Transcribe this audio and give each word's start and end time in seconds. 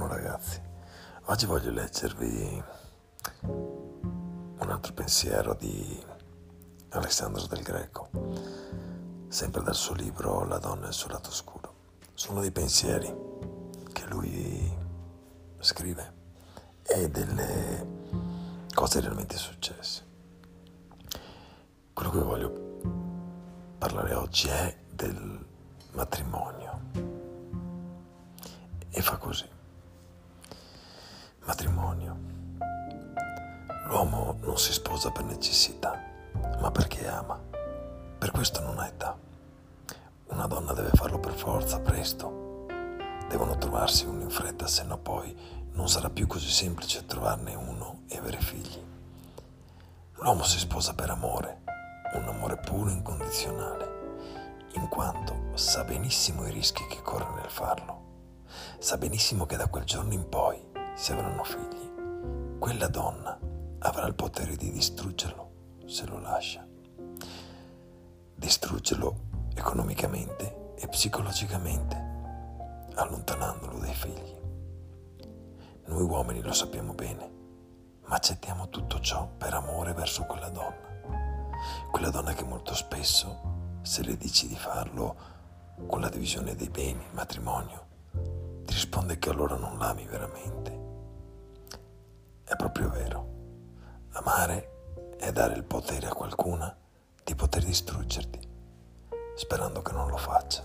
ragazzi, 0.00 0.60
oggi 1.24 1.44
voglio 1.44 1.70
leggervi 1.70 2.64
un 3.42 4.70
altro 4.70 4.92
pensiero 4.94 5.54
di 5.54 6.02
Alessandro 6.90 7.46
del 7.46 7.62
Greco, 7.62 8.08
sempre 9.28 9.62
dal 9.62 9.74
suo 9.74 9.94
libro 9.94 10.44
La 10.46 10.58
donna 10.58 10.86
e 10.86 10.88
il 10.88 10.94
suo 10.94 11.10
lato 11.10 11.28
oscuro. 11.28 11.74
Sono 12.14 12.40
dei 12.40 12.50
pensieri 12.50 13.14
che 13.92 14.06
lui 14.06 14.74
scrive 15.58 16.12
e 16.82 17.10
delle 17.10 17.86
cose 18.72 19.00
realmente 19.00 19.36
successe. 19.36 20.06
Quello 21.92 22.10
che 22.10 22.18
voglio 22.18 22.80
parlare 23.76 24.14
oggi 24.14 24.48
è 24.48 24.74
del 24.90 25.44
matrimonio 25.92 26.80
e 28.88 29.02
fa 29.02 29.16
così. 29.18 29.51
L'uomo 33.92 34.38
non 34.40 34.56
si 34.56 34.72
sposa 34.72 35.10
per 35.10 35.24
necessità, 35.24 36.02
ma 36.60 36.70
perché 36.70 37.06
ama. 37.06 37.38
Per 38.18 38.30
questo 38.30 38.62
non 38.62 38.78
ha 38.78 38.86
età. 38.86 39.14
Una 40.28 40.46
donna 40.46 40.72
deve 40.72 40.88
farlo 40.94 41.20
per 41.20 41.34
forza, 41.34 41.78
presto. 41.78 42.64
Devono 43.28 43.58
trovarsi 43.58 44.06
uno 44.06 44.22
in 44.22 44.30
fretta, 44.30 44.66
se 44.66 44.84
no 44.84 44.96
poi 44.96 45.36
non 45.72 45.90
sarà 45.90 46.08
più 46.08 46.26
così 46.26 46.48
semplice 46.48 47.04
trovarne 47.04 47.54
uno 47.54 48.04
e 48.08 48.16
avere 48.16 48.40
figli. 48.40 48.82
L'uomo 50.14 50.42
si 50.44 50.58
sposa 50.58 50.94
per 50.94 51.10
amore, 51.10 51.60
un 52.14 52.26
amore 52.26 52.56
puro 52.56 52.88
e 52.88 52.94
incondizionale, 52.94 54.70
in 54.72 54.88
quanto 54.88 55.50
sa 55.52 55.84
benissimo 55.84 56.46
i 56.46 56.50
rischi 56.50 56.86
che 56.86 57.02
corre 57.02 57.28
nel 57.34 57.50
farlo. 57.50 58.00
Sa 58.78 58.96
benissimo 58.96 59.44
che 59.44 59.56
da 59.58 59.66
quel 59.66 59.84
giorno 59.84 60.14
in 60.14 60.26
poi, 60.30 60.58
se 60.94 61.12
avranno 61.12 61.44
figli, 61.44 62.56
quella 62.58 62.88
donna 62.88 63.50
avrà 63.84 64.06
il 64.06 64.14
potere 64.14 64.56
di 64.56 64.70
distruggerlo 64.70 65.80
se 65.86 66.06
lo 66.06 66.18
lascia. 66.18 66.66
Distruggerlo 68.34 69.30
economicamente 69.54 70.74
e 70.76 70.86
psicologicamente, 70.88 71.96
allontanandolo 72.94 73.78
dai 73.78 73.94
figli. 73.94 74.40
Noi 75.86 76.02
uomini 76.02 76.40
lo 76.42 76.52
sappiamo 76.52 76.92
bene, 76.92 77.30
ma 78.06 78.16
accettiamo 78.16 78.68
tutto 78.68 79.00
ciò 79.00 79.26
per 79.26 79.54
amore 79.54 79.92
verso 79.94 80.24
quella 80.24 80.48
donna. 80.48 80.90
Quella 81.90 82.10
donna 82.10 82.34
che 82.34 82.44
molto 82.44 82.74
spesso, 82.74 83.80
se 83.82 84.02
le 84.04 84.16
dici 84.16 84.46
di 84.46 84.56
farlo 84.56 85.30
con 85.86 86.00
la 86.00 86.08
divisione 86.08 86.54
dei 86.54 86.68
beni, 86.68 87.02
il 87.02 87.14
matrimonio, 87.14 87.86
ti 88.64 88.72
risponde 88.74 89.18
che 89.18 89.28
allora 89.28 89.56
non 89.56 89.76
l'ami 89.76 90.06
veramente. 90.06 90.80
È 92.44 92.54
proprio 92.54 92.88
vero. 92.88 93.31
Amare 94.14 95.16
è 95.18 95.32
dare 95.32 95.54
il 95.54 95.64
potere 95.64 96.06
a 96.06 96.12
qualcuna 96.12 96.76
di 97.24 97.34
poter 97.34 97.64
distruggerti, 97.64 98.38
sperando 99.34 99.80
che 99.80 99.92
non 99.92 100.10
lo 100.10 100.18
faccia. 100.18 100.62